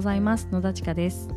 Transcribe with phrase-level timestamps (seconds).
[0.00, 0.48] ございます。
[0.50, 1.28] 野田千佳です、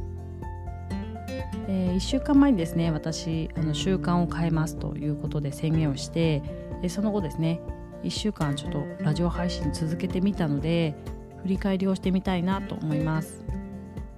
[1.68, 6.42] えー、1週間前にですね私あの習慣を変えますということで宣言をして、
[6.82, 7.60] えその後ですね
[8.04, 10.96] 1週間ちょっとラジオ配信続けてみたので
[11.42, 13.44] 振り返りをしてみたいなと思います。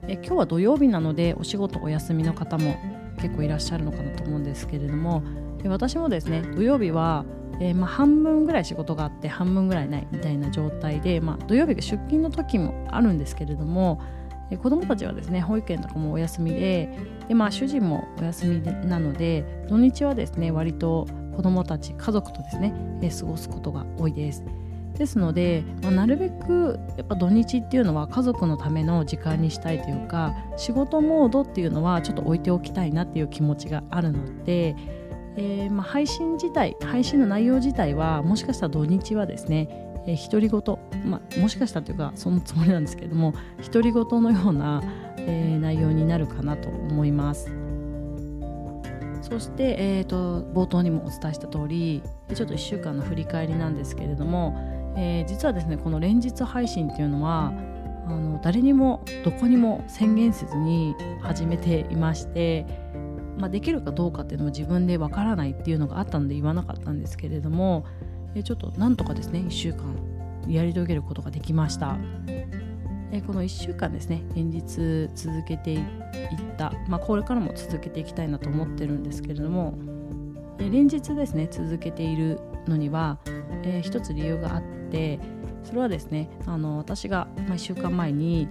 [0.07, 2.77] え今日は土曜日なのでお仕事お休みの方も
[3.19, 5.23] 結構いらっしゃるのかなと思うんですけれども
[5.65, 7.25] 私もですね土曜日は
[7.59, 14.01] えー、まあ、半分ぐらい仕事があって半分ぐらいないみたいな状態で、まあ、土曜日が出勤の時もあるんですけれども、
[14.51, 16.89] えー、子どもたちはですね保育園とかもお休みで
[17.27, 22.73] で、まあ、主人もお休みなので土日はですね割と子どもたち家族とですね、
[23.19, 24.45] 過ごすことが多いです。
[24.97, 34.73] ですので、まあ、なるべくやっぱ土日っていうのは家族のための時間にしたいというか仕事モードっていうのはちょっと置いておきたいなっていう気持ちがあるので
[35.37, 40.61] えー、まあ、配信自体配信の内容自体はもしかしたら土日はですねえー、独り言、
[41.09, 43.33] まあ、もしかしたらというかそのつもりなんですけれども
[43.71, 44.83] 独り言のような、
[45.17, 47.51] えー、内容になるかなと思います。
[49.21, 52.03] そして、えーと、冒頭にもお伝えした通り
[52.35, 54.55] ちょっと1週間の振り返りなんですけれども、
[54.95, 57.51] えー、実はですねこの連日配信っていうのは
[58.07, 62.67] あの誰にもどこにも宣言せずに始めていまして
[63.37, 67.85] まあ、できるかどうかっていうのも自分でわからないっていうのがあったので言わなかったんですけれども
[68.35, 69.95] えちょっとなんとかですね1週間
[70.47, 71.97] やり遂げることができました。
[73.11, 75.81] えこの1週間ですね連日続けていっ
[76.57, 79.77] た、まあ、これからも続けていきたいなと思ってるんですけれども
[80.57, 83.19] 連日ですね続けているのには、
[83.63, 85.19] えー、一つ理由があって
[85.63, 88.47] それはですねあの私が、1週間前に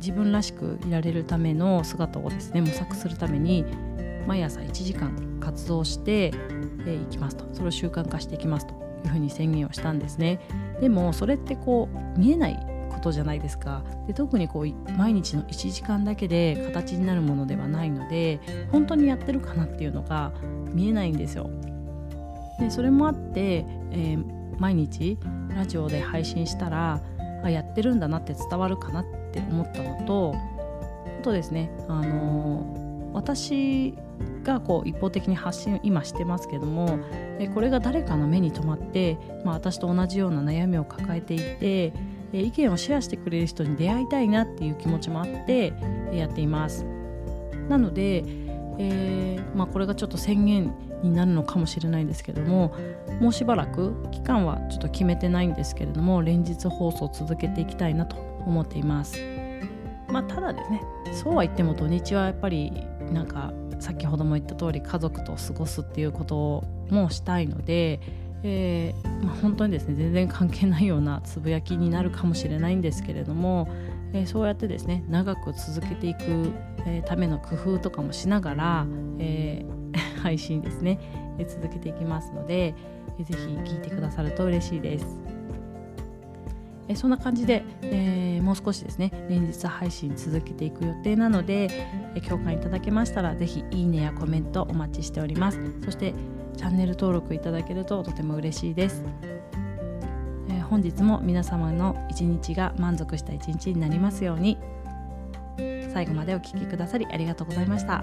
[0.00, 3.64] 自分らしくいられるための姿をですね模索するために
[4.26, 6.32] 毎朝1時間活動して
[6.86, 7.44] い、きますと。
[7.52, 8.87] それを習慣化していきますと。
[9.04, 10.40] いうふうに宣言をしたんですね。
[10.80, 12.58] でもそれってこう見えない
[12.90, 13.82] ことじゃないですか。
[14.06, 18.40] で特にこう毎日の1時間だけで形になるものではないので
[18.72, 20.32] 本当にやってるかなっていうのが
[20.72, 21.50] 見えないんですよ。
[22.58, 24.24] でそれもあって、えー、
[24.58, 25.18] 毎日
[25.54, 27.00] ラジオで配信したら
[27.44, 33.94] あやってるんだなって伝わるかなって思ったのとあとですね、あのー、私
[34.44, 36.98] がこう一方的に発信今してますけども
[37.54, 41.92] これが誰かの目に留まって、まあ、私と同じような悩みを抱えていて
[42.32, 45.72] 意見をシェアしてくれる人に出会いたいなっていう気持ちもあって
[46.12, 46.84] やっています。
[47.68, 48.24] なので、
[48.78, 52.74] えー、まあ、これがちょっと宣言になるのかもしれないんですけども
[53.20, 59.18] もうしばらく期間はちょっと決めてないんですけれども連日放送を続けていきたいなと思っています。
[60.08, 62.72] まあ、ただですねそうは言っても土日はやっぱり
[63.12, 68.00] なんか先ほども言った通り家族と過ごすっていうこともしたいので、
[68.42, 73.68] えー、まあ、本当にですね全然関係ないようなつぶやきになるかもしれないんですけれども、
[74.12, 76.52] えー、そうやってですね長く続けていく、
[76.86, 78.86] え、ための工夫とかもしながら、
[79.18, 79.64] え
[80.22, 80.98] 配信ですね、
[81.38, 82.74] え続けていきますので、
[83.18, 85.37] えー、ぜひ聞いてくださると嬉しいです。
[86.88, 91.68] えそんな感じで、えー、もう少しですね連日配信続けていく予定なので、
[92.14, 96.14] え共感いただけましたら是非いいねやコメントお待ちしておりますそして
[96.56, 99.02] チャンネル登録いただけるととても嬉しいです、
[100.50, 104.58] え本日も皆様の一日が満足した一日になりますように
[105.92, 108.02] 最後までお聴きくださりありがとうございました。